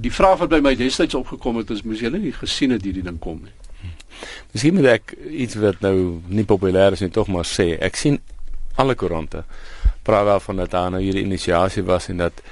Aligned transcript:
die 0.00 0.12
vraag 0.12 0.38
wat 0.42 0.52
by 0.52 0.60
my 0.64 0.74
destyds 0.78 1.14
opgekom 1.14 1.60
het 1.60 1.70
is 1.70 1.82
moes 1.82 2.00
julle 2.00 2.18
nie 2.18 2.32
gesien 2.32 2.74
het 2.74 2.84
hierdie 2.86 3.04
ding 3.04 3.18
kom 3.20 3.42
nie. 3.42 3.54
Miskien 4.52 4.76
moet 4.76 4.88
ek 4.92 5.14
iets 5.28 5.56
wat 5.60 5.80
nou 5.84 6.20
nie 6.28 6.44
populêr 6.48 6.94
is 6.96 7.02
nie 7.02 7.10
tog 7.12 7.30
maar 7.32 7.48
sê. 7.48 7.72
Ek 7.82 7.98
sien 7.98 8.20
alle 8.80 8.94
koerante 8.98 9.44
praat 10.06 10.26
wel 10.26 10.40
van 10.40 10.62
dat 10.62 10.70
daar 10.70 10.90
nou 10.94 11.02
hierdie 11.02 11.24
inisiasie 11.24 11.84
was 11.86 12.08
en 12.12 12.22
dat 12.24 12.42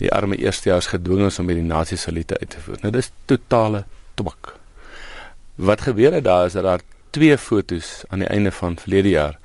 die 0.00 0.10
arme 0.12 0.36
eerstejaars 0.40 0.90
gedwing 0.94 1.26
is 1.26 1.38
om 1.38 1.48
hierdie 1.50 1.66
nasie 1.66 1.98
salute 2.00 2.38
uit 2.40 2.50
te 2.50 2.60
voer. 2.64 2.78
Nou 2.82 2.92
dis 2.94 3.10
totale 3.30 3.84
twak. 4.18 4.54
Wat 5.60 5.84
gebeur 5.84 6.16
het 6.16 6.24
daar 6.24 6.46
is 6.46 6.56
dat 6.56 6.64
daar 6.64 6.84
twee 7.10 7.36
fotos 7.38 8.04
aan 8.08 8.24
die 8.24 8.30
einde 8.30 8.52
van 8.52 8.78
verlede 8.78 9.12
jaar 9.16 9.38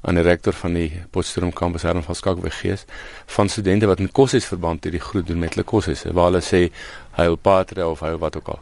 aan 0.00 0.14
die 0.14 0.24
rektor 0.24 0.52
van 0.52 0.74
die 0.74 1.02
Potchefstroom 1.10 1.52
kampus 1.52 1.82
Herman 1.82 2.02
van 2.02 2.14
Skalkwyk 2.14 2.52
gees 2.52 2.84
van 3.26 3.48
studente 3.48 3.86
wat 3.86 4.00
in 4.00 4.12
koshuis 4.12 4.44
verband 4.48 4.84
hierdie 4.84 5.00
groet 5.00 5.26
doen 5.26 5.38
met 5.38 5.54
hulle 5.54 5.64
koshuis 5.64 6.04
waar 6.10 6.24
hulle 6.30 6.42
sê 6.44 6.70
heil 7.18 7.36
patria 7.36 7.88
of 7.88 8.00
heil 8.00 8.18
wat 8.18 8.36
ook 8.36 8.48
al. 8.48 8.60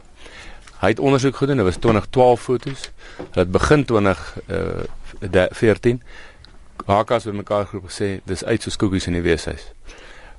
Hy 0.79 0.87
het 0.93 0.99
ondersoek 0.99 1.35
gedoen, 1.35 1.57
dit 1.59 1.65
was 1.65 1.75
2012 1.75 2.41
fotos. 2.41 2.91
Hulle 3.17 3.43
het 3.43 3.51
begin 3.51 3.85
2014 3.85 5.95
uh, 5.95 6.01
Hakas 6.85 7.23
het 7.23 7.33
mekaar 7.33 7.65
geroep 7.67 7.89
gesê 7.89 8.19
dis 8.25 8.43
uit 8.43 8.63
so 8.63 8.69
skoekies 8.71 9.07
in 9.07 9.13
die 9.17 9.25
weeshuis. 9.25 9.71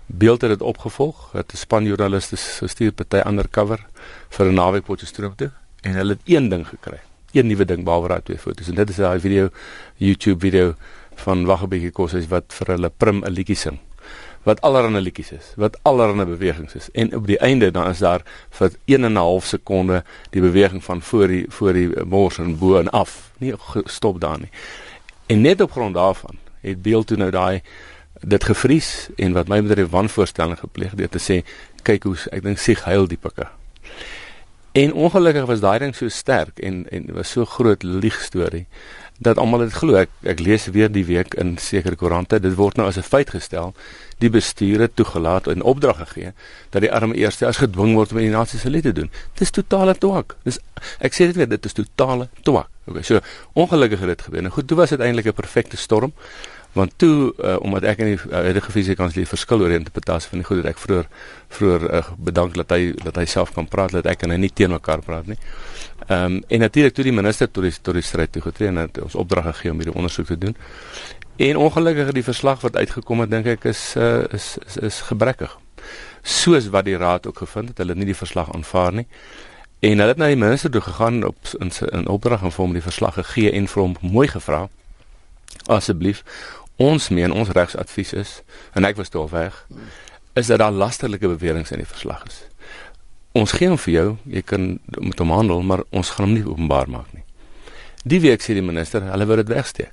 Beeld 0.06 0.42
het 0.42 0.51
dit 0.51 0.62
opgevolg, 0.62 1.32
het 1.32 1.52
'n 1.52 1.56
span 1.56 1.84
joernaliste 1.84 2.37
gestuur 2.37 2.92
party 2.92 3.20
undercover 3.26 3.87
vir 4.28 4.46
'n 4.46 4.54
naweek 4.54 4.84
Potchefstroom 4.84 5.37
toe 5.37 5.51
en 5.82 5.92
hulle 5.92 6.12
het 6.12 6.20
een 6.24 6.48
ding 6.48 6.68
gekry. 6.68 7.01
Een 7.32 7.46
nuwe 7.46 7.64
ding 7.64 7.84
behalwe 7.84 8.08
daai 8.08 8.22
twee 8.22 8.38
foto's 8.38 8.68
en 8.68 8.74
dit 8.74 8.90
is 8.90 8.96
daai 8.96 9.20
video 9.20 9.50
YouTube 9.96 10.40
video 10.40 10.74
van 11.14 11.44
wag 11.46 11.62
'n 11.62 11.68
bietjie 11.68 11.92
kos 11.92 12.14
is 12.14 12.26
wat 12.28 12.52
vir 12.52 12.74
hulle 12.74 12.90
prim 12.90 13.24
'n 13.24 13.32
liedjie 13.32 13.56
sing 13.56 13.78
wat 14.42 14.60
allerlei 14.60 15.02
liedjies 15.02 15.32
is, 15.32 15.52
wat 15.56 15.76
allerlei 15.82 16.24
bewegings 16.24 16.74
is 16.74 16.88
en 16.90 17.14
op 17.16 17.26
die 17.26 17.38
einde 17.38 17.70
dan 17.70 17.88
is 17.88 17.98
daar 17.98 18.22
vir 18.56 18.72
1 18.84 19.04
en 19.04 19.12
'n 19.12 19.16
half 19.16 19.44
sekonde 19.44 20.04
die 20.30 20.40
beweging 20.40 20.84
van 20.84 21.02
voor 21.02 21.26
die 21.26 21.44
voor 21.48 21.72
die 21.72 22.04
mors 22.04 22.38
en 22.38 22.59
bo 22.59 22.78
en 22.78 22.90
af. 22.90 23.30
Nie 23.38 23.54
stop 23.84 24.20
daar 24.20 24.38
nie. 24.38 24.50
En 25.26 25.40
net 25.40 25.60
op 25.60 25.70
grond 25.70 25.94
daarvan 25.94 26.37
het 26.60 26.82
beeld 26.82 27.06
toe 27.06 27.16
nou 27.16 27.30
daai 27.30 27.62
dit 28.20 28.44
gevries 28.44 29.09
en 29.16 29.32
wat 29.32 29.48
my 29.48 29.62
betref 29.62 29.88
wanvoorstelling 29.88 30.59
gepleeg 30.59 30.94
deur 30.94 31.09
te 31.09 31.18
sê 31.18 31.44
kyk 31.82 32.02
hoe 32.02 32.16
ek 32.30 32.42
dink 32.42 32.59
sig 32.59 32.84
heil 32.84 33.06
die 33.06 33.16
pikke. 33.16 33.48
En 34.73 34.93
ongelukkig 34.93 35.45
was 35.45 35.60
daai 35.60 35.79
ding 35.79 35.95
so 35.96 36.09
sterk 36.09 36.59
en 36.59 36.85
en 36.90 37.07
was 37.15 37.30
so 37.30 37.45
groot 37.45 37.82
lieg 37.82 38.21
storie 38.23 38.66
dat 39.18 39.38
almal 39.38 39.59
dit 39.59 39.73
glo. 39.73 39.99
Ek 40.01 40.12
ek 40.23 40.38
lees 40.40 40.68
weer 40.73 40.88
die 40.93 41.04
week 41.04 41.35
in 41.35 41.57
sekere 41.60 41.96
koerante, 41.99 42.38
dit 42.40 42.54
word 42.57 42.79
nou 42.79 42.87
as 42.88 42.96
'n 42.96 43.02
feit 43.02 43.30
gestel 43.30 43.74
die 44.18 44.30
bestuur 44.30 44.80
het 44.80 44.96
toegelaat 44.96 45.46
en 45.46 45.62
opdrag 45.62 45.96
gegee 45.96 46.32
dat 46.71 46.82
die 46.82 46.93
arme 46.93 47.15
eerstejaars 47.15 47.57
gedwing 47.57 47.95
word 47.95 48.12
om 48.12 48.18
die 48.18 48.30
nasie 48.30 48.59
se 48.59 48.71
lied 48.71 48.82
te 48.82 48.93
doen. 48.93 49.10
Dis 49.35 49.51
totale 49.51 49.95
twak. 49.95 50.37
Dis 50.45 50.59
ek 51.01 51.12
sê 51.12 51.27
dit 51.27 51.37
weer, 51.37 51.49
dit 51.49 51.65
is 51.65 51.73
totale 51.73 52.29
twak. 52.43 52.68
Okay, 52.87 53.02
so 53.02 53.21
ongelukkig 53.52 53.99
het 53.99 54.09
dit 54.09 54.23
gebeur. 54.23 54.43
Nou 54.43 54.52
goed, 54.52 54.66
toe 54.66 54.77
was 54.77 54.90
dit 54.90 55.01
eintlik 55.01 55.27
'n 55.27 55.32
perfekte 55.32 55.77
storm 55.77 56.12
want 56.73 56.93
toe 56.96 57.32
uh, 57.38 57.57
omdat 57.60 57.82
ek 57.90 58.02
in 58.04 58.13
die 58.13 58.18
uh, 58.18 58.43
huidige 58.46 58.71
fisiekanslie 58.71 59.26
verskil 59.26 59.65
oor 59.65 59.73
interpretasie 59.74 60.30
van 60.30 60.43
die 60.43 60.46
goed 60.46 60.60
wat 60.63 60.68
ek 60.71 60.79
vroeër 60.79 61.09
vroeër 61.57 61.87
uh, 61.88 62.02
bedank 62.30 62.54
dat 62.59 62.74
hy 62.77 62.93
dat 63.02 63.18
hy 63.18 63.27
self 63.30 63.51
kan 63.57 63.66
praat 63.71 63.96
dat 63.96 64.06
ek 64.10 64.22
en 64.27 64.34
hy 64.34 64.38
nie 64.44 64.53
teen 64.54 64.71
mekaar 64.75 65.03
praat 65.06 65.27
nie. 65.31 65.38
Ehm 66.06 66.38
um, 66.38 66.38
en 66.49 66.65
natuurlik 66.66 66.94
toe 66.94 67.06
die 67.06 67.16
minister 67.16 67.50
tot 67.50 67.66
die 67.66 67.75
tot 67.75 67.99
die 67.99 68.06
stryd 68.06 68.32
toe 68.32 68.44
getree 68.47 68.71
en 68.71 68.84
het 68.84 69.03
ons 69.03 69.19
opdrag 69.19 69.50
gegee 69.50 69.75
om 69.75 69.82
hierdie 69.82 69.97
ondersoek 69.97 70.31
te 70.31 70.38
doen. 70.38 70.56
En 71.41 71.56
ongelukkig 71.56 72.15
die 72.15 72.27
verslag 72.27 72.62
wat 72.62 72.77
uitgekom 72.77 73.25
het 73.25 73.31
dink 73.31 73.47
ek 73.50 73.65
is, 73.72 73.82
uh, 73.97 74.25
is 74.31 74.55
is 74.66 74.77
is 74.91 75.03
gebrekkig. 75.10 75.59
Soos 76.22 76.69
wat 76.71 76.84
die 76.84 76.99
raad 77.00 77.27
ook 77.27 77.38
gevind 77.43 77.72
het, 77.72 77.78
hulle 77.81 77.97
het 77.97 77.99
nie 77.99 78.12
die 78.12 78.19
verslag 78.19 78.53
aanvaar 78.55 78.93
nie. 78.93 79.06
En 79.81 79.97
hulle 79.97 80.12
het 80.12 80.21
na 80.21 80.28
die 80.28 80.37
minister 80.37 80.71
toe 80.71 80.84
gegaan 80.84 81.25
op 81.25 81.55
in 81.59 81.72
'n 81.72 82.06
opdrag 82.06 82.43
en 82.43 82.53
vir 82.53 82.65
hom 82.65 82.77
die 82.77 82.84
verslag 82.84 83.15
gegee 83.15 83.50
en 83.53 83.66
vir 83.66 83.82
hom 83.82 83.97
mooi 84.00 84.28
gevra 84.28 84.69
asseblief 85.66 86.23
ons 86.81 87.09
meen 87.13 87.33
ons 87.33 87.53
regsadvies 87.53 88.13
is 88.17 88.37
en 88.75 88.89
ek 88.89 88.97
was 88.97 89.13
toe 89.13 89.27
weg 89.29 89.67
is 90.39 90.49
dat 90.49 90.63
daar 90.63 90.73
lasterlike 90.73 91.29
beweringe 91.29 91.75
in 91.75 91.83
die 91.83 91.89
verslag 91.89 92.23
is. 92.29 92.45
Ons 93.37 93.53
gee 93.53 93.69
hom 93.69 93.79
vir 93.79 93.93
jou, 93.93 94.07
jy 94.31 94.43
kan 94.47 94.69
met 94.99 95.19
hom 95.21 95.33
handel, 95.35 95.61
maar 95.63 95.83
ons 95.95 96.13
gaan 96.15 96.29
hom 96.29 96.37
nie 96.39 96.47
openbaar 96.47 96.89
maak 96.91 97.11
nie. 97.15 97.25
Die 98.09 98.21
week 98.23 98.43
sê 98.43 98.57
die 98.57 98.65
minister, 98.65 99.05
hulle 99.11 99.27
wil 99.29 99.43
dit 99.43 99.53
wegsteek. 99.53 99.93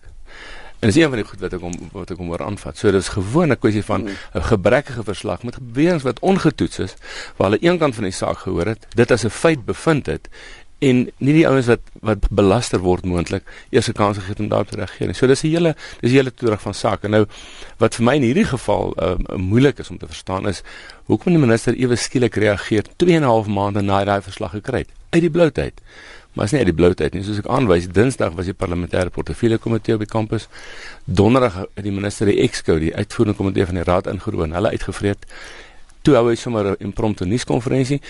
En 0.78 0.92
dis 0.92 1.00
een 1.02 1.09
van 1.09 1.20
die 1.20 1.25
goed 1.25 1.42
wat 1.42 1.56
ek 1.58 1.64
hom 1.66 1.75
wat 1.92 2.14
ek 2.14 2.20
hom 2.22 2.30
oor 2.31 2.44
aanvat. 2.46 2.78
So 2.78 2.94
dis 2.94 3.09
gewoon 3.09 3.52
'n 3.52 3.58
kwessie 3.58 3.84
van 3.84 4.08
'n 4.08 4.44
gebrekkige 4.52 5.04
verslag 5.04 5.44
met 5.44 5.58
beweringe 5.59 6.06
wat 6.06 6.19
ongetoets 6.19 6.80
is, 6.80 6.94
waar 7.38 7.50
hulle 7.50 7.66
een 7.66 7.78
kant 7.78 7.96
van 7.96 8.04
die 8.04 8.14
saak 8.14 8.38
gehoor 8.38 8.66
het, 8.66 8.88
dit 8.96 9.12
as 9.12 9.25
'n 9.25 9.30
feit 9.30 9.66
bevind 9.66 10.06
het 10.06 10.30
en 10.79 11.07
nie 11.17 11.33
die 11.33 11.45
ouens 11.49 11.69
wat 11.71 11.81
wat 12.05 12.27
belaster 12.29 12.79
word 12.83 13.05
moontlik 13.05 13.47
eerste 13.73 13.93
kans 13.97 14.19
gegee 14.19 14.43
om 14.43 14.49
daarop 14.51 14.69
te 14.69 14.77
reageer 14.77 15.09
nie. 15.09 15.15
So 15.17 15.27
dis 15.27 15.43
'n 15.43 15.47
hele 15.49 15.75
dis 16.01 16.11
'n 16.11 16.15
hele 16.15 16.33
toerig 16.33 16.61
van 16.61 16.73
sake. 16.73 17.07
Nou 17.07 17.25
wat 17.77 17.95
vir 17.95 18.05
my 18.05 18.15
in 18.15 18.21
hierdie 18.21 18.45
geval 18.45 18.93
um, 19.01 19.25
moeilik 19.41 19.79
is 19.79 19.89
om 19.89 19.97
te 19.97 20.07
verstaan 20.07 20.47
is 20.47 20.61
hoekom 21.05 21.33
die 21.33 21.41
minister 21.41 21.73
ewe 21.73 21.95
skielik 21.95 22.35
reageer 22.35 22.83
2 22.97 23.15
en 23.15 23.21
'n 23.21 23.25
half 23.25 23.47
maande 23.47 23.81
na 23.81 24.03
daai 24.03 24.21
verslag 24.21 24.51
gekry 24.51 24.79
het 24.79 24.89
uit 25.09 25.21
die 25.21 25.31
bloutheid. 25.31 25.81
Maar 26.33 26.45
is 26.45 26.51
nie 26.51 26.59
uit 26.59 26.69
die 26.69 26.75
bloutheid 26.75 27.13
nie. 27.13 27.23
Soos 27.23 27.39
ek 27.41 27.47
aanwys, 27.47 27.88
Dinsdag 27.89 28.35
was 28.38 28.45
die 28.45 28.53
parlementêre 28.53 29.09
portefeulje 29.09 29.57
komitee 29.57 29.95
op 29.95 30.03
die 30.03 30.09
kampus. 30.09 30.47
Donderdag 31.05 31.63
het 31.73 31.83
die 31.83 31.91
minister 31.91 32.29
die 32.29 32.38
exco, 32.44 32.77
die 32.79 32.94
uitvoerende 32.95 33.38
komitee 33.38 33.65
van 33.65 33.79
die 33.79 33.83
raad 33.88 34.07
ingeroep 34.11 34.44
en 34.45 34.51
hulle 34.51 34.69
uitgevreet. 34.69 35.25
Toe 36.05 36.13
hou 36.15 36.27
hy 36.29 36.35
sommer 36.35 36.71
'n 36.71 36.75
impromptu 36.79 37.25
nuuskonferensie 37.25 38.01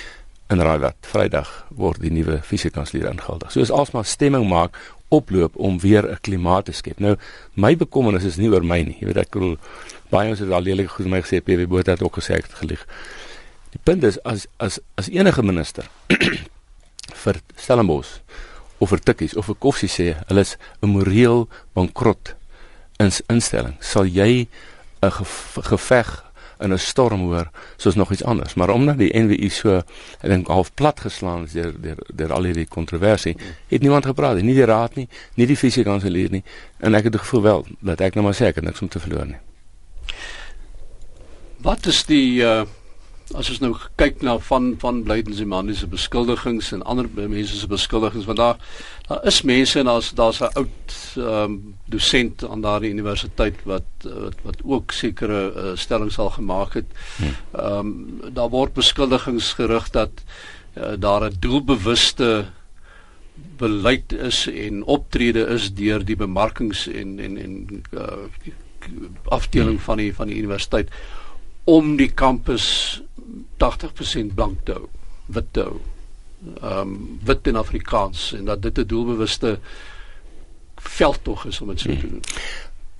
in 0.54 0.62
Raaiwat. 0.64 0.96
Vrydag 1.02 1.50
word 1.76 2.02
die 2.02 2.12
nuwe 2.12 2.40
fisiekanselier 2.44 3.10
ingehuldig. 3.12 3.52
So 3.52 3.64
is 3.64 3.72
alsmaar 3.72 4.06
stemming 4.06 4.48
maak 4.50 4.78
oploop 5.14 5.56
om 5.56 5.80
weer 5.80 6.04
'n 6.10 6.18
klimaat 6.22 6.66
te 6.66 6.72
skep. 6.72 7.00
Nou 7.00 7.16
my 7.54 7.76
bekommernis 7.76 8.24
is 8.24 8.38
nie 8.38 8.50
oor 8.50 8.64
my 8.64 8.82
nie. 8.82 8.98
Jy 9.00 9.06
weet 9.06 9.18
ek 9.18 9.32
bedoel 9.32 9.58
baie 10.10 10.30
ons 10.30 10.40
het 10.40 10.52
al 10.52 10.62
lelik 10.62 10.90
goed 10.90 11.06
my 11.06 11.22
gesê 11.22 11.42
PW 11.42 11.68
Botha 11.68 11.92
het 11.92 12.04
ook 12.04 12.18
gesê 12.20 12.34
ek 12.36 12.44
het 12.44 12.54
gelieg. 12.54 12.86
Die 13.72 13.80
punt 13.84 14.04
is 14.04 14.24
as 14.24 14.48
as 14.58 14.80
as 14.96 15.10
enige 15.10 15.44
minister 15.44 15.84
vir 17.24 17.36
Stellenbosch 17.56 18.20
of 18.78 18.90
vir 18.90 19.00
Tikkies 19.00 19.36
of 19.36 19.46
vir 19.46 19.56
Koffie 19.56 19.90
sê 19.90 20.16
hulle 20.28 20.42
is 20.42 20.58
'n 20.82 20.88
moreel 20.88 21.48
bankrot 21.74 22.36
in 23.00 23.12
instelling, 23.30 23.78
sal 23.80 24.06
jy 24.06 24.48
'n 25.02 25.12
geveg 25.12 26.24
in 26.60 26.74
'n 26.74 26.78
storm 26.78 27.22
hoor 27.22 27.50
soos 27.78 27.96
nog 27.96 28.12
iets 28.12 28.24
anders. 28.24 28.54
Maar 28.54 28.70
omdat 28.70 28.98
die 28.98 29.20
NWI 29.20 29.50
so 29.50 29.78
ek 30.22 30.30
dink 30.30 30.48
half 30.48 30.74
plat 30.74 31.00
geslaan 31.00 31.44
is 31.44 31.52
deur 31.52 31.74
deur 31.82 31.98
deur 32.14 32.34
al 32.34 32.44
hierdie 32.44 32.68
kontroversie 32.68 33.36
het 33.68 33.82
niemand 33.82 34.06
gepraat 34.06 34.42
nie. 34.42 34.54
Die 34.54 34.66
raad 34.66 34.96
nie 34.96 35.08
nie 35.36 35.46
die 35.46 35.58
fisiekanselier 35.58 36.30
nie. 36.32 36.44
En 36.78 36.94
ek 36.94 37.04
het 37.04 37.12
die 37.12 37.22
gevoel 37.22 37.42
wel 37.42 37.66
dat 37.80 38.02
ek 38.02 38.16
nou 38.16 38.26
maar 38.26 38.36
sê 38.36 38.46
ek 38.46 38.56
het 38.56 38.64
niks 38.64 38.82
om 38.82 38.88
te 38.88 39.00
verloor 39.00 39.26
nie. 39.26 39.40
Wat 41.58 41.86
is 41.86 42.06
die 42.06 42.42
uh 42.42 42.66
as 43.36 43.50
ons 43.52 43.60
nou 43.60 43.74
kyk 44.00 44.22
na 44.24 44.38
van 44.48 44.70
van 44.80 45.02
Blydenseman 45.04 45.74
se 45.76 45.88
beskuldigings 45.92 46.72
en 46.72 46.84
ander 46.88 47.10
mense 47.12 47.58
se 47.60 47.68
beskuldigings 47.68 48.28
want 48.30 48.40
daar 48.40 48.60
daar 49.08 49.26
is 49.28 49.42
mense 49.42 49.80
en 49.80 49.86
daar's 49.86 50.14
daar's 50.16 50.40
'n 50.40 50.54
oud 50.54 50.96
ehm 51.18 51.44
um, 51.44 51.76
dosent 51.86 52.46
aan 52.48 52.62
daardie 52.62 52.92
universiteit 52.92 53.64
wat 53.64 53.90
wat 54.04 54.38
wat 54.44 54.60
ook 54.64 54.92
sekere 54.92 55.42
uh, 55.56 55.76
stellings 55.76 56.20
al 56.20 56.30
gemaak 56.30 56.74
het. 56.74 56.86
Hmm. 57.18 57.36
Ehm 57.52 57.80
um, 57.80 58.34
daar 58.34 58.50
word 58.50 58.74
beskuldigings 58.74 59.54
gerig 59.54 59.90
dat 59.90 60.12
uh, 60.78 60.94
daar 61.00 61.24
'n 61.30 61.36
doelbewuste 61.40 62.46
beleid 63.58 64.14
is 64.14 64.48
en 64.48 64.84
optrede 64.84 65.48
is 65.48 65.74
deur 65.74 66.06
die 66.06 66.16
bemarkings 66.16 66.88
en 66.88 67.20
en 67.20 67.38
en 67.38 67.84
uh, 67.92 68.02
afdeling 69.24 69.78
hmm. 69.78 69.86
van 69.86 69.98
die 69.98 70.16
van 70.16 70.28
die 70.28 70.38
universiteit 70.38 70.90
om 71.68 71.98
die 72.00 72.12
kampus 72.16 73.02
80% 73.58 74.34
blank 74.36 74.64
te 74.64 74.78
hou, 74.78 74.88
wit 75.26 75.52
te 75.52 75.68
hou. 75.68 75.80
Ehm 76.62 76.80
um, 76.80 77.20
wit 77.26 77.48
en 77.48 77.56
Afrikaans 77.56 78.34
en 78.38 78.46
dat 78.46 78.62
dit 78.62 78.78
'n 78.78 78.88
doelbewuste 78.88 79.60
veldtog 80.76 81.46
is 81.46 81.62
om 81.62 81.68
dit 81.68 81.80
so 81.80 81.90
te 81.90 82.10
doen. 82.10 82.24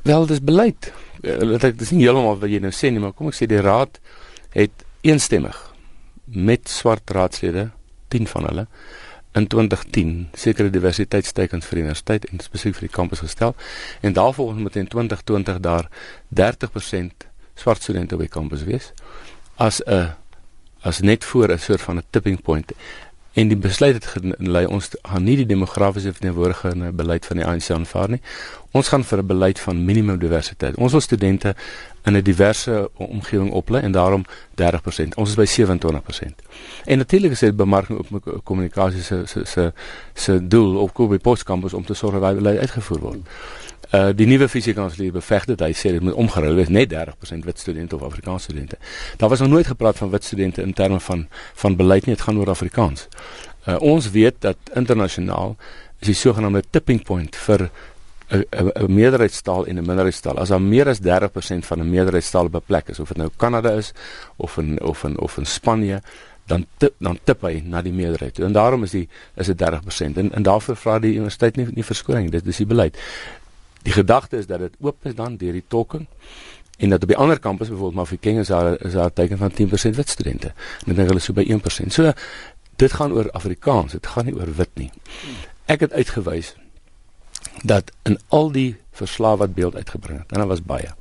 Wel, 0.04 0.26
dis 0.26 0.44
beleid. 0.44 0.94
Dit 1.22 1.64
ek 1.64 1.78
dis 1.78 1.92
nie 1.92 2.04
heeltemal 2.04 2.40
wat 2.40 2.50
jy 2.50 2.60
nou 2.60 2.72
sê 2.72 2.92
nie, 2.92 3.00
maar 3.00 3.14
kom 3.14 3.28
ek 3.28 3.38
sê 3.38 3.46
die 3.46 3.62
raad 3.62 4.00
het 4.50 4.86
eensstemmig 5.02 5.74
met 6.24 6.70
swart 6.70 7.10
raadslede, 7.10 7.70
10 8.08 8.28
van 8.28 8.44
hulle 8.44 8.68
in 9.38 9.48
2010 9.48 10.30
sekere 10.34 10.70
diversiteitsteikens 10.74 11.66
vir 11.68 11.80
die 11.80 11.84
universiteit 11.86 12.28
en 12.32 12.42
spesifiek 12.44 12.78
vir 12.80 12.88
die 12.88 12.96
kampus 12.96 13.22
gestel 13.26 13.56
en 14.02 14.16
daarvolgens 14.18 14.62
moet 14.64 14.78
in 14.80 14.88
2020 14.94 15.60
daar 15.66 15.90
30% 16.42 17.28
swart 17.56 17.84
studente 17.84 18.16
op 18.16 18.24
die 18.24 18.34
kampus 18.34 18.64
wees 18.70 18.92
as 19.56 19.82
'n 19.86 20.16
as 20.82 21.00
net 21.00 21.26
voor 21.26 21.52
'n 21.52 21.60
soort 21.60 21.82
van 21.82 21.98
'n 21.98 22.04
tipping 22.10 22.42
point. 22.42 22.72
En 23.38 23.48
die 23.48 23.58
besluit 23.58 23.94
het 23.94 24.06
gelei 24.06 24.66
ons 24.66 24.90
gaan 25.02 25.24
nie 25.24 25.36
die 25.38 25.46
demografiese 25.46 26.10
verteenwoordigende 26.12 26.92
beleid 26.92 27.26
van 27.26 27.38
die 27.38 27.46
ANC 27.46 27.70
aanvaar 27.70 28.10
nie. 28.10 28.22
Ons 28.72 28.88
gaan 28.88 29.04
vir 29.04 29.20
'n 29.22 29.26
beleid 29.26 29.60
van 29.60 29.86
minimum 29.86 30.18
diversiteit. 30.20 30.76
Ons 30.76 30.92
wil 30.92 31.02
studente 31.02 31.56
in 32.04 32.16
'n 32.16 32.22
diverse 32.22 32.90
omgewing 32.94 33.52
oplei 33.52 33.84
en 33.84 33.92
daarom 33.92 34.26
30%. 34.56 35.16
Ons 35.16 35.30
is 35.30 35.36
by 35.36 35.46
27%. 35.46 36.42
En 36.86 36.98
natuurlik 36.98 37.32
is 37.32 37.40
dit 37.40 37.56
bemarking 37.56 38.00
op 38.00 38.42
kommunikasie 38.44 39.02
se 39.02 39.22
se 39.26 39.46
se 39.46 39.74
se 40.14 40.48
doel 40.48 40.78
op 40.78 40.94
Kobe 40.94 41.20
Post 41.20 41.44
Campus 41.44 41.74
om 41.74 41.86
te 41.86 41.94
sorg 41.94 42.20
dat 42.20 42.36
beleid 42.36 42.60
uitgevoer 42.60 43.00
word. 43.00 43.18
Uh 43.92 44.10
die 44.16 44.28
nuwe 44.28 44.50
fisiekanselier 44.52 45.12
beveg 45.16 45.46
dit. 45.48 45.62
Hy 45.64 45.72
sê 45.72 45.94
dit 45.96 46.04
moet 46.04 46.14
omgeruil 46.20 46.58
wees 46.60 46.72
net 46.74 46.92
30% 46.92 47.46
wit 47.48 47.60
studente 47.60 47.96
of 47.96 48.04
Afrikaanse 48.04 48.52
studente. 48.52 48.78
Daar 49.18 49.30
was 49.30 49.40
nog 49.40 49.50
nooit 49.50 49.68
gepraat 49.68 49.98
van 49.98 50.10
wit 50.10 50.24
studente 50.24 50.62
in 50.62 50.74
terme 50.74 51.00
van 51.00 51.28
van 51.54 51.76
beleid 51.76 52.06
nie. 52.06 52.16
Dit 52.16 52.24
gaan 52.24 52.38
oor 52.38 52.50
Afrikaans. 52.50 53.08
Uh 53.68 53.80
ons 53.80 54.12
weet 54.12 54.36
dat 54.40 54.58
internasionaal 54.74 55.56
is 56.00 56.08
die 56.08 56.16
sogenaamde 56.16 56.64
tipping 56.70 57.04
point 57.04 57.36
vir 57.36 57.70
'n 58.28 58.44
'n 58.76 58.94
meerderheidstaal 58.94 59.66
en 59.66 59.76
'n 59.76 59.86
minderheidstaal. 59.86 60.38
As 60.38 60.50
daar 60.50 60.62
meer 60.62 60.88
as 60.88 61.00
30% 61.00 61.66
van 61.66 61.80
'n 61.80 61.90
meerderheidstaal 61.90 62.50
beplek 62.50 62.88
is, 62.88 63.00
of 63.00 63.08
dit 63.08 63.18
nou 63.18 63.30
Kanada 63.36 63.72
is 63.72 63.94
of 64.36 64.58
in 64.58 64.82
of 64.82 65.04
in 65.04 65.20
of 65.20 65.38
in 65.38 65.46
Spanje, 65.46 66.02
dan 66.46 66.66
tip, 66.78 66.94
dan 67.00 67.20
tip 67.24 67.42
hy 67.42 67.62
na 67.66 67.82
die 67.82 67.94
meerderheid. 67.94 68.40
En 68.40 68.52
daarom 68.52 68.84
is 68.84 68.92
die 68.92 69.08
is 69.36 69.46
dit 69.46 69.58
30% 69.58 70.18
en 70.18 70.34
en 70.34 70.44
daarvoor 70.44 70.76
vra 70.76 71.00
die 71.00 71.14
universiteit 71.14 71.56
nie 71.56 71.68
nie 71.74 71.84
verskoning. 71.84 72.32
Dit 72.32 72.48
is 72.48 72.58
die 72.58 72.66
beleid. 72.66 72.98
Die 73.88 73.96
gedagte 73.96 74.38
is 74.38 74.48
dat 74.48 74.60
dit 74.60 74.74
oop 74.84 75.06
is 75.08 75.16
dan 75.16 75.38
deur 75.40 75.56
die 75.56 75.64
tolking 75.68 76.08
en 76.78 76.90
dat 76.90 77.02
op 77.02 77.08
die 77.08 77.18
ander 77.18 77.40
kampus 77.40 77.70
byvoorbeeld 77.70 77.96
Mafeking 77.96 78.40
is 78.40 78.48
daar 78.48 78.86
is 78.86 78.94
daar 78.94 79.14
teken 79.14 79.38
van 79.38 79.52
10% 79.52 79.96
wit 79.96 80.10
studente. 80.10 80.52
En 80.86 80.96
dan 80.96 81.06
hulle 81.06 81.20
so 81.20 81.34
by 81.34 81.46
1%. 81.48 81.88
So 81.88 82.12
dit 82.76 82.94
gaan 82.94 83.12
oor 83.12 83.32
Afrikaans, 83.32 83.92
dit 83.92 84.08
gaan 84.08 84.26
nie 84.26 84.36
oor 84.36 84.52
wit 84.56 84.70
nie. 84.74 84.90
Ek 85.66 85.80
het 85.80 85.94
uitgewys 85.94 86.56
dat 87.64 87.92
in 88.04 88.20
al 88.28 88.52
die 88.52 88.76
verslae 88.92 89.38
wat 89.38 89.56
beeld 89.56 89.76
uitgebring 89.76 90.20
het, 90.20 90.32
en 90.32 90.44
daar 90.44 90.52
was 90.52 90.62
baie, 90.62 90.92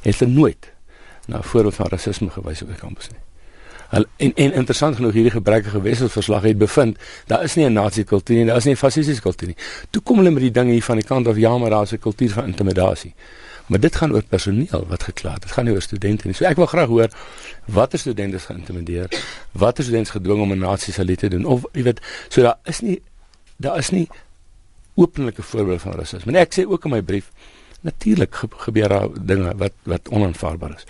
het 0.00 0.18
hulle 0.18 0.32
nooit 0.32 0.72
na 1.26 1.38
'n 1.38 1.42
voorbeeld 1.42 1.74
van 1.74 1.86
rasisme 1.86 2.30
gewys 2.30 2.62
op 2.62 2.68
die 2.68 2.80
kampus 2.80 3.10
nie. 3.10 3.20
Hulle 3.92 4.08
en, 4.24 4.32
en 4.34 4.54
interessant 4.62 4.96
genoeg 4.96 5.12
hierdie 5.18 5.34
gebrekkige 5.34 5.80
wisselsverslag 5.84 6.46
het 6.48 6.58
bevind, 6.58 6.98
daar 7.28 7.44
is 7.44 7.54
nie 7.54 7.66
'n 7.68 7.72
nasie 7.72 8.04
kultuur 8.04 8.36
nie, 8.36 8.46
daar 8.46 8.56
is 8.56 8.64
nie 8.64 8.72
'n 8.72 8.80
fasistiese 8.80 9.20
kultuur 9.20 9.48
nie. 9.48 9.56
Toe 9.90 10.02
kom 10.02 10.16
hulle 10.16 10.30
met 10.30 10.42
die 10.42 10.50
dinge 10.50 10.72
hier 10.72 10.82
van 10.82 10.96
die 10.96 11.06
kant 11.06 11.28
af, 11.28 11.36
ja, 11.36 11.58
maar 11.58 11.70
daar 11.70 11.82
is 11.82 11.92
'n 11.92 11.98
kultuur 11.98 12.30
van 12.30 12.46
intimidasie. 12.46 13.14
Maar 13.66 13.80
dit 13.80 13.96
gaan 13.96 14.12
oor 14.12 14.22
personeel 14.22 14.86
wat 14.88 15.02
gekla 15.02 15.32
het. 15.32 15.42
Dit 15.42 15.50
gaan 15.50 15.64
nie 15.64 15.74
oor 15.74 15.82
studente 15.82 16.26
nie. 16.26 16.34
So 16.34 16.44
ek 16.44 16.56
wil 16.56 16.66
graag 16.66 16.88
hoor 16.88 17.08
watter 17.64 17.98
studente 17.98 18.36
is 18.36 18.44
geïntimideer, 18.44 19.08
watter 19.52 19.84
studente 19.84 20.08
is 20.08 20.16
gedwing 20.16 20.40
om 20.40 20.52
'n 20.52 20.58
nasie 20.58 21.04
lied 21.04 21.18
te 21.18 21.28
doen 21.28 21.44
of 21.44 21.64
jy 21.72 21.82
weet, 21.82 22.00
so 22.28 22.42
daar 22.42 22.58
is 22.64 22.80
nie 22.80 23.02
daar 23.56 23.78
is 23.78 23.90
nie 23.90 24.08
openlike 24.94 25.42
voorbeeld 25.42 25.80
van 25.80 25.92
rasisme. 25.92 26.32
En 26.32 26.38
ek 26.38 26.54
sê 26.54 26.66
ook 26.66 26.84
in 26.84 26.90
my 26.90 27.02
brief 27.02 27.30
natuurlik 27.80 28.34
ge 28.34 28.46
gebeur 28.66 28.88
daar 28.88 29.08
dinge 29.20 29.56
wat 29.56 29.72
wat 29.82 30.08
onaanvaarbaar 30.08 30.74
is. 30.76 30.84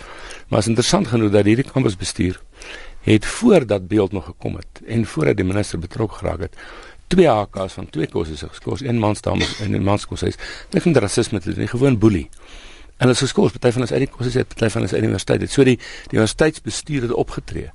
Maar 0.47 0.59
is 0.59 0.67
interessant 0.67 1.07
genoeg 1.07 1.31
dat 1.31 1.45
hierdie 1.45 1.71
kampusbestuur 1.71 2.41
het 3.03 3.25
voordat 3.25 3.87
beeld 3.87 4.11
nog 4.11 4.25
gekom 4.25 4.55
het 4.55 4.81
en 4.87 5.05
voordat 5.05 5.35
die 5.35 5.45
minister 5.45 5.79
betrokke 5.79 6.15
geraak 6.15 6.39
het 6.39 6.55
twee 7.07 7.27
HK's 7.27 7.73
van 7.73 7.89
twee 7.89 8.07
kursusse 8.07 8.47
geskort 8.47 8.81
een 8.81 8.99
man 8.99 9.15
staan 9.15 9.41
in 9.59 9.75
'n 9.75 9.83
manskursus 9.83 10.35
net 10.69 10.81
van 10.81 10.95
rasisme 10.97 11.39
te 11.39 11.53
doen 11.53 11.67
gewoon 11.67 11.97
boelie. 11.97 12.29
En 12.97 13.07
dit 13.07 13.15
is 13.15 13.21
geskort 13.21 13.51
party 13.51 13.71
van 13.71 13.81
ons 13.81 13.91
uit 13.91 13.99
die 13.99 14.09
kursusse 14.15 14.37
het 14.37 14.47
party 14.47 14.69
van 14.69 14.81
ons 14.81 14.93
universiteit 14.93 15.41
het 15.41 15.51
so 15.51 15.63
die 15.63 15.77
die 15.77 16.17
universiteitsbestuur 16.17 17.01
het 17.01 17.13
opgetree. 17.13 17.71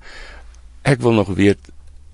Ek 0.83 1.01
wil 1.01 1.13
nog 1.13 1.29
weet 1.29 1.59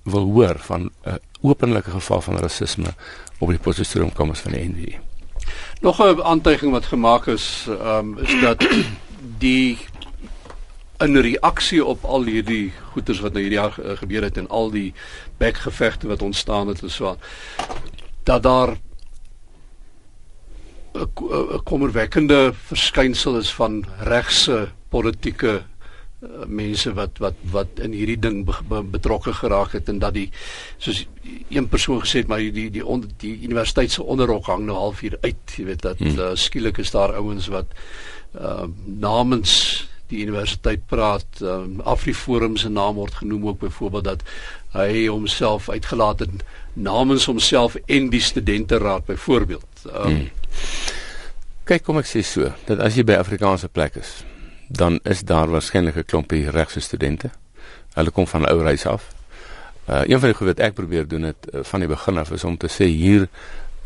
wil 0.03 0.33
hoor 0.33 0.57
van 0.59 0.81
'n 0.81 0.91
uh, 1.09 1.15
openlike 1.41 1.91
geval 1.91 2.21
van 2.21 2.37
rasisme 2.37 2.95
op 3.39 3.49
die 3.49 3.59
Potchefstroom 3.59 4.13
kampus 4.13 4.39
van 4.39 4.53
die 4.53 4.69
NWI. 4.69 4.99
Nog 5.81 5.99
'n 5.99 6.23
aantuiging 6.23 6.73
wat 6.73 6.85
gemaak 6.85 7.27
is, 7.27 7.67
um, 7.69 8.19
is 8.19 8.41
dat 8.41 8.69
die 9.39 9.79
in 11.05 11.21
reaksie 11.21 11.85
op 11.85 12.05
al 12.05 12.25
hierdie 12.25 12.73
goeters 12.93 13.21
wat 13.21 13.33
nou 13.33 13.45
hierdie 13.45 13.61
jaar 13.61 13.77
gebeur 14.01 14.23
het 14.27 14.41
en 14.41 14.49
al 14.49 14.71
die 14.71 14.93
bekgevegte 15.39 16.09
wat 16.11 16.23
ontstaan 16.23 16.69
het 16.73 16.83
en 16.83 16.91
so 16.91 17.13
aan 17.13 17.23
dat 18.25 18.43
daar 18.43 18.77
'n 20.95 21.63
kommerwekkende 21.65 22.53
verskynsel 22.55 23.39
is 23.39 23.53
van 23.55 23.85
regse 23.99 24.69
politieke 24.89 25.63
uh, 26.23 26.47
mense 26.47 26.93
wat 26.95 27.19
wat 27.19 27.35
wat 27.51 27.69
in 27.83 27.93
hierdie 27.93 28.19
ding 28.19 28.45
be, 28.47 28.55
be, 28.69 28.83
betrokke 28.83 29.33
geraak 29.33 29.73
het 29.73 29.89
en 29.89 29.99
dat 29.99 30.15
die 30.15 30.31
soos 30.77 31.07
een 31.49 31.69
persoon 31.69 32.01
gesê 32.01 32.23
het 32.23 32.31
maar 32.31 32.39
die 32.39 32.71
die 32.71 32.87
onder 32.87 33.09
die 33.17 33.43
universiteit 33.43 33.91
se 33.91 34.03
onderrok 34.03 34.47
hang 34.47 34.65
nou 34.67 34.77
half 34.79 35.01
hier 35.01 35.19
uit 35.21 35.57
jy 35.57 35.65
weet 35.65 35.83
dat 35.83 35.99
hmm. 35.99 36.19
uh, 36.19 36.31
skielik 36.35 36.79
is 36.79 36.91
daar 36.91 37.15
ouens 37.15 37.47
wat 37.47 37.67
uh, 38.41 38.71
namens 38.85 39.89
die 40.09 40.23
universiteit 40.27 40.87
praat 40.87 41.41
um, 41.41 41.81
Afriforum 41.81 42.57
se 42.57 42.69
naam 42.69 42.95
word 43.01 43.15
genoem 43.15 43.47
ook 43.49 43.59
byvoorbeeld 43.59 44.05
dat 44.05 44.23
hy 44.75 45.07
homself 45.07 45.69
uitgelaat 45.71 46.19
het 46.19 46.45
namens 46.73 47.25
homself 47.31 47.77
en 47.87 48.11
die 48.11 48.21
studenteraad 48.21 49.05
byvoorbeeld 49.07 49.87
um, 49.87 50.05
hmm. 50.05 50.31
kyk 51.65 51.83
kom 51.83 51.99
ek 52.03 52.11
sê 52.11 52.23
so 52.27 52.53
dat 52.69 52.79
as 52.79 52.99
jy 52.99 53.05
by 53.07 53.19
Afrikaanse 53.21 53.69
plek 53.69 53.97
is 54.03 54.23
dan 54.69 54.99
is 55.03 55.23
daar 55.23 55.51
waarskynlik 55.51 55.97
'n 55.97 56.05
klompie 56.05 56.51
regse 56.51 56.81
studente. 56.81 57.31
Hulle 57.93 58.11
kom 58.11 58.27
van 58.27 58.49
ou 58.49 58.63
reis 58.63 58.87
af. 58.87 59.13
Uh 59.89 60.01
een 60.05 60.19
van 60.19 60.29
die 60.29 60.35
goed 60.35 60.47
wat 60.47 60.59
ek 60.59 60.75
probeer 60.75 61.09
doen 61.09 61.23
het 61.23 61.47
uh, 61.53 61.61
van 61.63 61.81
die 61.81 61.89
begin 61.89 62.19
af 62.19 62.31
is 62.31 62.45
om 62.45 62.57
te 62.57 62.69
sê 62.69 62.85
hier 62.85 63.29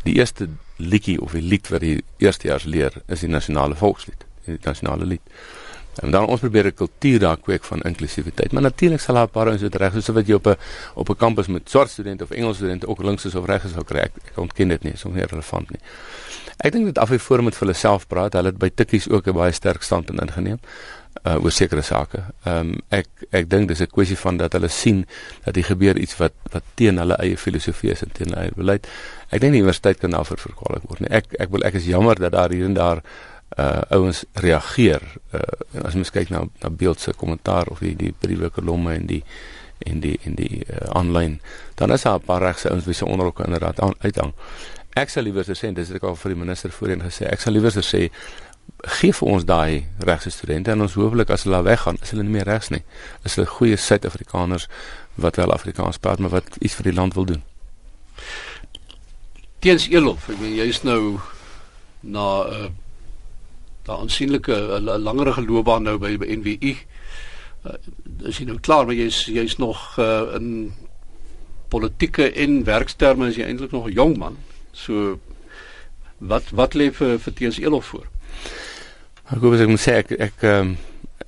die 0.03 0.13
eerste 0.13 0.47
liedjie 0.75 1.21
of 1.21 1.31
die 1.31 1.41
lied 1.41 1.67
wat 1.67 1.79
die 1.79 2.03
eerstejaars 2.17 2.63
leer 2.63 2.93
is 3.05 3.19
die 3.19 3.29
nasionale 3.29 3.75
volkslied, 3.75 4.25
die 4.45 4.57
nasionale 4.63 5.05
lied. 5.05 5.21
En 6.01 6.11
dan 6.11 6.25
ons 6.25 6.39
probeer 6.39 6.65
'n 6.65 6.73
kultuur 6.73 7.19
daar 7.19 7.37
kweek 7.37 7.63
van 7.63 7.81
inklusiwiteit. 7.81 8.51
Maar 8.51 8.61
natuurlik 8.61 8.99
sal 8.99 9.15
daar 9.15 9.27
'n 9.27 9.29
paar 9.29 9.47
ouens 9.47 9.61
wat 9.61 9.75
reg 9.75 9.93
is, 9.93 10.05
so 10.05 10.13
wat 10.13 10.27
jy 10.27 10.33
op 10.33 10.47
'n 10.47 10.55
op 10.93 11.09
'n 11.09 11.15
kampus 11.15 11.47
met 11.47 11.69
swart 11.69 11.89
studente 11.89 12.23
of 12.23 12.31
Engelse 12.31 12.55
studente 12.55 12.87
ook 12.87 13.03
links 13.03 13.25
is 13.25 13.35
of 13.35 13.45
reg 13.45 13.63
is 13.63 13.71
sou 13.71 13.83
kry. 13.83 13.99
Ek, 13.99 14.11
ek 14.25 14.37
ontken 14.37 14.67
dit 14.67 14.83
nie, 14.83 14.93
so 14.95 15.09
nie 15.09 15.25
relevant 15.25 15.69
nie. 15.69 15.79
Ek 16.57 16.71
dink 16.71 16.85
dat 16.85 16.97
afwy 16.97 17.17
voor 17.19 17.43
met 17.43 17.59
hulle 17.59 17.73
self 17.73 18.07
praat. 18.07 18.33
Hulle 18.33 18.47
het 18.47 18.57
by 18.57 18.69
tikkies 18.75 19.09
ook 19.09 19.27
'n 19.27 19.33
baie 19.33 19.51
sterk 19.51 19.81
standpunt 19.81 20.21
ingeneem 20.21 20.59
uh 21.23 21.43
oor 21.43 21.51
sekere 21.51 21.81
sake. 21.81 22.21
Ehm 22.43 22.69
um, 22.69 22.75
ek 22.95 23.07
ek 23.31 23.49
dink 23.49 23.67
dis 23.67 23.81
'n 23.81 23.91
kwessie 23.91 24.17
van 24.17 24.37
dat 24.37 24.53
hulle 24.53 24.67
sien 24.67 25.05
dat 25.45 25.55
hier 25.55 25.65
gebeur 25.65 25.97
iets 25.97 26.17
wat 26.17 26.33
wat 26.51 26.63
teen 26.73 26.97
hulle 26.97 27.17
eie 27.19 27.37
filosofie 27.37 27.91
is 27.91 28.03
en 28.03 28.11
teen 28.11 28.33
hulle 28.33 28.51
beleid. 28.55 28.87
Ek 29.29 29.41
dink 29.41 29.51
die 29.53 29.61
universiteit 29.61 29.99
kan 29.99 30.11
daarvoor 30.11 30.37
verkwalik 30.37 30.83
word. 30.87 30.99
Nee, 30.99 31.09
ek 31.09 31.33
ek 31.39 31.49
wil 31.49 31.63
ek 31.63 31.73
is 31.73 31.85
jammer 31.85 32.15
dat 32.15 32.31
daar 32.31 32.49
hier 32.49 32.65
en 32.65 32.73
daar 32.73 33.03
uh 33.59 33.81
ouens 33.97 34.23
reageer. 34.33 35.03
Uh 35.33 35.85
as 35.85 35.97
mens 35.97 36.11
kyk 36.15 36.29
na 36.33 36.45
na 36.63 36.69
beeld 36.69 36.99
se 36.99 37.13
kommentaar 37.13 37.71
of 37.73 37.79
die 37.85 37.95
die 37.95 38.13
briewe 38.19 38.49
kolomme 38.49 38.93
en 38.93 39.05
die 39.05 39.23
en 39.87 39.99
die 40.03 40.17
en 40.23 40.35
die 40.35 40.63
uh, 40.65 40.89
aanlyn, 40.99 41.39
dan 41.75 41.91
is 41.91 42.01
daar 42.01 42.19
'n 42.19 42.25
paar 42.25 42.41
regse 42.41 42.69
ouens 42.69 42.85
wie 42.85 42.93
se 42.93 43.05
onderhoeke 43.05 43.43
inderdaad 43.43 43.79
uithang. 43.99 44.33
Ek 44.93 45.09
sal 45.09 45.23
liewer 45.23 45.45
sê 45.45 45.73
dis 45.73 45.91
ek 45.91 46.03
al 46.03 46.15
vir 46.15 46.33
die 46.33 46.39
minister 46.39 46.71
voorheen 46.71 47.01
gesê. 47.01 47.27
Ek 47.29 47.39
sal 47.39 47.53
liewer 47.53 47.71
sê 47.71 48.09
gee 48.99 49.13
vir 49.13 49.27
ons 49.27 49.45
daai 49.45 49.85
regse 50.07 50.29
studente 50.29 50.71
en 50.71 50.81
ons 50.81 50.93
hooflik 50.93 51.29
as 51.29 51.43
hulle 51.43 51.63
weggaan, 51.63 51.97
is 52.01 52.11
hulle 52.11 52.23
nie 52.23 52.35
meer 52.37 52.45
regs 52.45 52.69
nie. 52.69 52.83
Is 53.25 53.35
hulle 53.35 53.47
goeie 53.47 53.77
Suid-Afrikaners 53.77 54.67
wat 55.15 55.35
wel 55.35 55.51
Afrikaans 55.51 55.97
praat 55.97 56.19
maar 56.19 56.29
wat 56.29 56.57
iets 56.59 56.75
vir 56.75 56.83
die 56.83 56.93
land 56.93 57.13
wil 57.13 57.25
doen. 57.25 57.43
Teens 59.59 59.89
Elof, 59.89 60.29
ek 60.29 60.39
meen 60.39 60.55
jy's 60.55 60.83
nou 60.83 61.19
na 62.01 62.43
'n 62.43 62.63
uh, 62.63 62.69
daai 63.89 64.03
aansienlike 64.05 64.53
uh, 64.53 64.97
langerige 64.97 65.43
loopbaan 65.45 65.87
nou 65.87 65.97
by, 66.01 66.13
by 66.21 66.29
NWU. 66.39 66.75
Uh, 67.65 67.79
is 68.29 68.39
jy 68.39 68.47
nou 68.49 68.59
klaar, 68.63 68.85
maar 68.87 68.97
jy's 68.97 69.25
jy's 69.31 69.57
nog 69.59 69.81
uh, 69.99 70.35
in 70.37 70.69
politieke 71.69 72.29
en 72.31 72.63
werksterme 72.65 73.29
is 73.29 73.39
jy 73.39 73.47
eintlik 73.47 73.73
nog 73.75 73.89
'n 73.89 73.97
jong 73.97 74.17
man. 74.17 74.37
So 74.71 75.19
wat 76.17 76.49
wat 76.51 76.75
lê 76.75 76.91
vir 76.91 77.19
vir 77.19 77.33
Teens 77.33 77.59
Elof 77.59 77.85
voor? 77.93 78.07
Ek 79.29 79.41
gou 79.41 79.53
ek 79.53 79.69
moet 79.69 79.81
sê 79.81 79.99
ek 80.03 80.11
ek 80.11 80.43
um, 80.43 80.77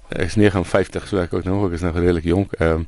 is 0.09 0.35
59 0.35 1.07
so 1.07 1.17
ek 1.17 1.33
ook 1.33 1.45
nog 1.45 1.67
ek 1.67 1.77
is 1.77 1.85
nog 1.85 1.95
redelik 1.97 2.25
jonk. 2.25 2.53
Ehm 2.59 2.85
um, 2.85 2.87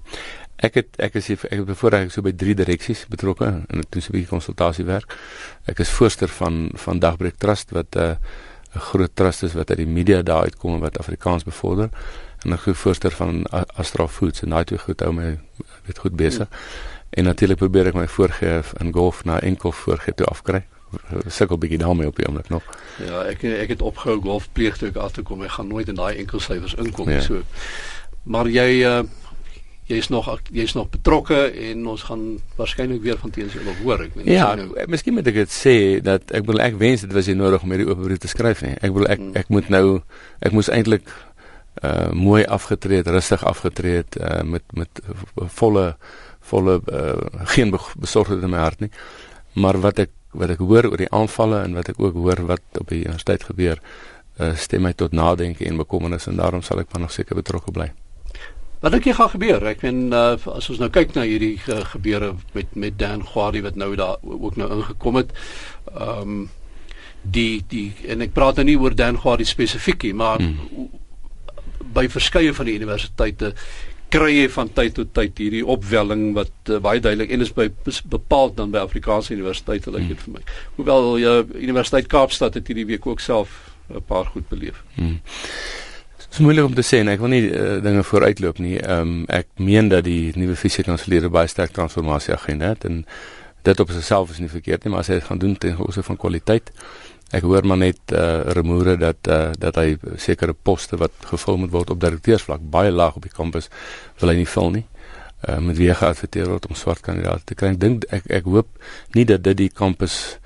ek 0.63 0.75
het 0.79 0.89
ek 0.97 1.15
is 1.19 1.29
ek 1.29 1.49
het 1.49 1.65
bevoorreg 1.65 2.11
so 2.11 2.21
by 2.21 2.31
drie 2.31 2.55
direksies 2.55 3.05
betrokke 3.09 3.45
in 3.45 3.79
'n 3.79 3.89
toesigbie 3.89 4.27
konsultasiewerk. 4.27 5.17
Ek 5.65 5.79
is 5.79 5.89
voorsteur 5.89 6.29
van 6.29 6.71
van 6.73 6.99
Dagbreek 6.99 7.37
Trust 7.37 7.71
wat 7.71 7.95
'n 7.95 7.99
uh, 7.99 8.15
'n 8.75 8.79
groot 8.79 9.11
trust 9.13 9.43
is 9.43 9.53
wat 9.53 9.69
uit 9.69 9.77
die 9.77 9.87
media 9.87 10.21
daar 10.21 10.41
uitkom 10.41 10.73
en 10.73 10.79
wat 10.79 10.97
Afrikaans 10.97 11.43
bevorder 11.43 11.89
en 12.43 12.51
'n 12.51 12.57
groot 12.57 12.77
voorsteur 12.77 13.11
van 13.11 13.45
Astra 13.75 14.07
Foods 14.07 14.41
en 14.41 14.49
daai 14.49 14.63
twee 14.63 14.79
goed 14.79 14.99
hou 14.99 15.13
my 15.13 15.39
weet 15.85 15.97
goed 15.97 16.15
besig. 16.15 16.47
Hmm. 16.47 16.57
En 17.09 17.23
natuurlik 17.23 17.57
probeer 17.57 17.87
ek 17.87 17.93
my 17.93 18.07
voorgee 18.07 18.61
in 18.81 18.93
golf 18.93 19.23
na 19.23 19.39
enkel 19.41 19.71
voorgee 19.71 20.13
toe 20.13 20.25
afkry. 20.25 20.63
Sukkel 21.27 21.57
bietjie 21.57 21.77
daarmee 21.77 22.07
op 22.07 22.15
die 22.15 22.25
oomblik 22.27 22.49
nog. 22.49 22.63
Ja, 23.05 23.23
ek 23.29 23.43
ek 23.43 23.69
het 23.69 23.81
opgehou 23.81 24.21
golf 24.21 24.47
pleeg 24.51 24.77
toe 24.77 24.89
ek 24.89 24.95
af 24.95 25.11
toe 25.11 25.23
kom. 25.23 25.43
Ek 25.45 25.57
gaan 25.57 25.67
nooit 25.67 25.87
in 25.87 25.95
daai 25.95 26.17
enkel 26.17 26.39
syfers 26.39 26.73
inkom 26.73 27.09
ja. 27.09 27.21
so. 27.21 27.41
Maar 28.23 28.49
jy 28.49 28.69
uh 28.85 29.03
jy's 29.89 30.07
nog 30.09 30.29
jy's 30.51 30.73
nog 30.73 30.89
betrokke 30.93 31.39
en 31.69 31.87
ons 31.87 32.05
gaan 32.07 32.23
waarskynlik 32.55 33.01
weer 33.03 33.17
van 33.19 33.33
teens 33.35 33.53
julle 33.53 33.75
hoor. 33.81 34.05
Ek 34.05 34.15
weet 34.15 34.31
ja, 34.31 34.53
nou. 34.55 34.71
miskien 34.87 35.17
moet 35.17 35.27
ek 35.27 35.41
dit 35.43 35.53
sê 35.53 35.75
dat 36.03 36.31
ek 36.35 36.47
wil 36.47 36.63
ek 36.63 36.79
wens 36.79 37.03
dit 37.03 37.13
was 37.13 37.27
nie 37.27 37.37
nodig 37.39 37.63
om 37.63 37.75
hierdie 37.75 37.89
oop 37.89 38.03
brief 38.05 38.23
te 38.23 38.31
skryf 38.31 38.63
nie. 38.63 38.75
Ek 38.79 38.95
wil 38.95 39.09
ek 39.11 39.19
hmm. 39.19 39.35
ek 39.39 39.51
moet 39.53 39.71
nou 39.73 39.85
ek 40.39 40.55
moes 40.55 40.71
eintlik 40.71 41.07
uh 41.83 42.11
mooi 42.13 42.43
afgetree 42.45 43.01
het, 43.01 43.09
rustig 43.11 43.43
afgetree 43.49 44.03
het 44.03 44.19
uh 44.21 44.43
met 44.47 44.63
met 44.77 45.03
volle 45.57 45.93
volle 46.43 46.79
uh, 46.91 47.45
geen 47.55 47.71
besorgdheid 47.71 48.43
in 48.43 48.51
my 48.51 48.59
hart 48.59 48.83
nie. 48.83 48.91
Maar 49.59 49.79
wat 49.83 50.03
ek 50.03 50.11
wat 50.33 50.49
ek 50.55 50.63
hoor 50.65 50.89
oor 50.89 50.97
die 50.97 51.11
aanvalle 51.13 51.61
en 51.63 51.75
wat 51.77 51.91
ek 51.93 51.99
ook 52.01 52.15
hoor 52.17 52.41
wat 52.49 52.81
op 52.81 52.89
die 52.89 53.03
universiteit 53.03 53.45
gebeur, 53.45 53.81
uh, 54.41 54.55
stem 54.57 54.87
my 54.87 54.93
tot 54.97 55.13
nadenke 55.13 55.67
en 55.69 55.77
bekommernis 55.77 56.25
en 56.27 56.39
daarom 56.41 56.65
sal 56.65 56.81
ek 56.81 56.89
maar 56.93 57.05
nog 57.05 57.13
seker 57.13 57.37
betrokke 57.37 57.73
bly. 57.75 57.91
Wat 58.83 58.91
dink 58.91 59.05
jy 59.07 59.13
gaan 59.15 59.31
gebeur? 59.31 59.63
Ek 59.71 59.83
meen 59.85 60.11
uh, 60.11 60.33
as 60.35 60.67
ons 60.67 60.81
nou 60.81 60.89
kyk 60.91 61.13
na 61.15 61.23
hierdie 61.23 61.55
uh, 61.71 61.79
gebeure 61.93 62.33
met 62.51 62.73
met 62.75 62.97
Dan 62.99 63.23
Gwadi 63.23 63.61
wat 63.63 63.79
nou 63.79 63.93
daar 63.95 64.19
ook 64.19 64.59
nou 64.59 64.67
ingekom 64.79 65.21
het. 65.21 65.31
Ehm 65.93 66.35
um, 66.35 66.43
die 67.23 67.63
die 67.71 67.93
en 68.11 68.25
ek 68.25 68.33
praat 68.35 68.59
nou 68.59 68.65
nie 68.67 68.75
oor 68.75 68.91
Dan 68.99 69.21
Gwadi 69.23 69.47
spesifiek 69.47 70.03
nie, 70.03 70.11
maar 70.19 70.43
hmm. 70.43 70.89
by 71.95 72.09
verskeie 72.11 72.51
van 72.51 72.67
die 72.67 72.75
universiteite 72.75 73.53
kry 74.11 74.33
jy 74.33 74.49
van 74.51 74.73
tyd 74.75 74.97
tot 74.99 75.13
tyd 75.15 75.39
hierdie 75.39 75.63
opwelling 75.63 76.33
wat 76.35 76.51
uh, 76.67 76.81
baie 76.83 76.99
duidelik 76.99 77.31
en 77.31 77.47
is 77.47 77.53
by 77.55 77.69
bepaal 78.11 78.51
dan 78.57 78.75
by 78.75 78.83
Afrikaanse 78.83 79.31
universiteite 79.33 79.95
lyk 79.95 80.03
like 80.03 80.11
dit 80.11 80.27
vir 80.27 80.35
my. 80.35 80.43
Hoewel 80.75 81.09
ja 81.23 81.39
Universiteit 81.55 82.11
Kaapstad 82.11 82.59
het 82.59 82.67
hierdie 82.67 82.89
week 82.91 83.07
ook 83.07 83.23
self 83.23 83.55
'n 83.87 84.03
paar 84.11 84.27
goed 84.35 84.51
beleef. 84.51 84.83
Hmm. 84.99 85.21
Dit 86.33 86.39
is 86.41 86.45
moeilik 86.47 86.65
om 86.65 86.73
te 86.73 86.81
sê 86.81 86.97
en 86.97 87.11
ek 87.11 87.19
wil 87.21 87.29
nie 87.29 87.43
uh, 87.45 87.77
dinge 87.85 88.01
vooruitloop 88.09 88.57
nie. 88.57 88.79
Ehm 88.81 89.01
um, 89.05 89.25
ek 89.29 89.51
meen 89.61 89.91
dat 89.91 90.07
die 90.07 90.31
nuwe 90.33 90.55
fisiekanselier 90.57 91.27
baie 91.29 91.47
sterk 91.47 91.75
transformasie 91.77 92.33
agenda 92.33 92.71
het 92.71 92.87
en 92.89 93.03
dit 93.61 93.79
op 93.79 93.91
sigself 93.93 94.31
is 94.33 94.39
nie 94.41 94.49
verkeerd 94.49 94.83
nie, 94.83 94.91
maar 94.95 95.05
as 95.05 95.11
hy 95.13 95.19
gaan 95.21 95.37
doen 95.37 95.53
ten 95.53 95.77
opsigte 95.77 96.07
van 96.09 96.17
kwaliteit 96.17 96.71
Ek 97.33 97.45
hoor 97.45 97.65
maar 97.65 97.79
net 97.81 98.13
eh 98.13 98.17
uh, 98.17 98.53
rumore 98.53 98.97
dat 98.97 99.27
eh 99.29 99.35
uh, 99.35 99.51
dat 99.57 99.75
hy 99.75 99.97
sekere 100.17 100.53
poste 100.53 100.97
wat 100.97 101.11
gevul 101.25 101.57
moet 101.57 101.71
word 101.71 101.89
op 101.89 101.99
direkteursvlak 101.99 102.61
baie 102.61 102.91
laag 102.91 103.15
op 103.15 103.25
die 103.25 103.33
kampus 103.33 103.69
wil 104.19 104.29
hy 104.29 104.35
nie 104.35 104.49
vul 104.55 104.71
nie. 104.71 104.85
Eh 105.41 105.55
uh, 105.55 105.59
met 105.59 105.77
wie 105.77 105.93
geadverteer 105.93 106.49
word 106.49 106.67
om 106.69 106.75
swart 106.75 107.01
kandidaate 107.01 107.45
te 107.45 107.55
kry. 107.55 107.73
Ek 107.73 107.79
dink 107.79 108.05
ek 108.09 108.29
ek 108.29 108.45
hoop 108.45 108.69
nie 109.13 109.25
dat 109.25 109.43
dit 109.43 109.57
die 109.57 109.69
kampus 109.69 110.37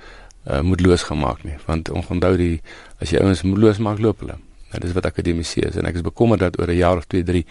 eh 0.47 0.59
uh, 0.59 0.61
moedeloos 0.61 1.03
gemaak 1.03 1.43
nie, 1.43 1.55
want 1.65 1.89
onthou 1.89 2.37
die 2.37 2.61
as 2.99 3.11
jy 3.11 3.19
ouens 3.19 3.43
moedeloos 3.43 3.79
maak 3.79 3.99
loop 3.99 4.19
hulle. 4.19 4.39
Nou 4.71 4.81
dis 4.83 4.93
wat 4.93 5.05
akademisie 5.05 5.63
is 5.63 5.75
en 5.79 5.87
ek 5.87 5.99
is 5.99 6.05
bekommerd 6.05 6.39
dat 6.43 6.59
oor 6.59 6.67
'n 6.67 6.75
jaar 6.75 6.97
of 6.97 7.05
2, 7.05 7.23
3 7.23 7.45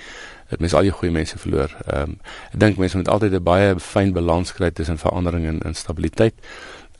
dit 0.50 0.60
mens 0.60 0.74
al 0.74 0.82
die 0.82 0.90
goeie 0.90 1.12
mense 1.12 1.38
verloor. 1.38 1.70
Ehm 1.86 2.02
um, 2.02 2.18
ek 2.52 2.60
dink 2.60 2.76
mense 2.76 2.96
moet 2.96 3.08
altyd 3.08 3.32
'n 3.32 3.42
baie 3.42 3.74
fyn 3.80 4.12
balans 4.12 4.52
kry 4.52 4.70
tussen 4.70 4.98
verandering 4.98 5.46
en 5.46 5.60
instabiliteit 5.60 6.34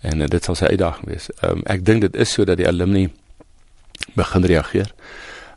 en 0.00 0.20
uh, 0.20 0.26
dit 0.26 0.44
sal 0.44 0.54
sy 0.54 0.64
uitdaging 0.64 1.06
wees. 1.06 1.30
Ehm 1.40 1.52
um, 1.52 1.62
ek 1.66 1.84
dink 1.84 2.00
dit 2.00 2.16
is 2.16 2.32
sodat 2.32 2.56
die 2.56 2.68
alumni 2.68 3.08
begin 4.14 4.44
reageer. 4.44 4.92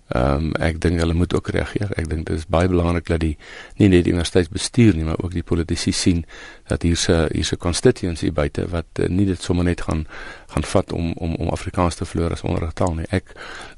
Ehm 0.09 0.49
um, 0.49 0.53
ek 0.57 0.79
dink 0.81 0.97
hulle 0.97 1.13
moet 1.13 1.33
ook 1.37 1.51
reageer. 1.53 1.91
Ek 1.93 2.07
dink 2.09 2.25
dit 2.25 2.37
is 2.37 2.47
baie 2.49 2.67
belangrik 2.67 3.05
dat 3.11 3.21
die 3.21 3.35
nie 3.77 3.91
net 3.93 4.07
die 4.07 4.13
universiteitsbestuur 4.15 4.95
nie, 4.97 5.05
maar 5.05 5.19
ook 5.21 5.35
die 5.37 5.45
politici 5.45 5.91
sien 5.93 6.23
dat 6.67 6.81
hier 6.81 6.97
se 6.97 7.17
hier 7.29 7.45
se 7.45 7.57
constituency 7.57 8.31
buite 8.33 8.65
wat 8.73 8.99
uh, 8.99 9.05
nie 9.05 9.27
dit 9.29 9.41
sommer 9.41 9.67
net 9.67 9.83
gaan 9.85 10.07
gaan 10.49 10.65
vat 10.65 10.93
om 10.93 11.11
om 11.13 11.35
om 11.35 11.51
Afrikaans 11.53 11.95
te 11.95 12.05
verloor 12.09 12.33
as 12.33 12.41
onderrigtaal 12.41 12.95
nie. 12.97 13.05
Ek 13.13 13.35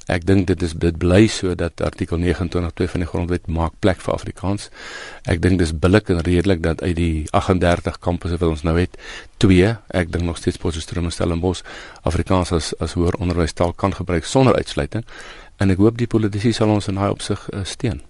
ek 0.08 0.24
dink 0.28 0.48
dit 0.48 0.64
is 0.64 0.72
dit 0.74 0.98
bly 0.98 1.28
so 1.28 1.56
dat 1.56 1.84
artikel 1.84 2.18
29.2 2.24 2.88
van 2.96 3.04
die 3.04 3.10
grondwet 3.12 3.52
maak 3.52 3.76
plek 3.84 4.00
vir 4.00 4.14
Afrikaans. 4.14 4.70
Ek 5.28 5.44
dink 5.44 5.60
dis 5.60 5.76
billik 5.76 6.10
en 6.16 6.24
redelik 6.24 6.64
dat 6.64 6.82
uit 6.82 6.96
die 6.96 7.28
38 7.36 8.00
kampusse 8.00 8.40
wat 8.40 8.56
ons 8.56 8.64
nou 8.64 8.78
het, 8.80 8.96
twee, 9.38 9.76
ek 9.92 10.12
dink 10.16 10.24
nog 10.24 10.40
steeds 10.40 10.58
Potchefstroom 10.64 11.12
en 11.12 11.12
Stellenbosch 11.12 11.68
Afrikaans 12.08 12.56
as 12.56 12.72
as 12.80 12.96
hoër 12.96 13.20
onderwystaal 13.20 13.76
kan 13.76 14.00
gebruik 14.00 14.24
sonder 14.24 14.56
uitsluiting 14.56 15.04
en 15.58 15.74
ek 15.74 15.82
hoop 15.82 15.98
die 15.98 16.08
politici 16.08 16.54
sal 16.54 16.70
ons 16.74 16.88
in 16.88 17.00
daai 17.00 17.12
opsig 17.12 17.50
uh, 17.54 17.66
steun. 17.66 18.02